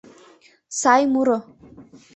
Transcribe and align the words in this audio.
—Сай 0.79 1.03
муро! 1.13 1.37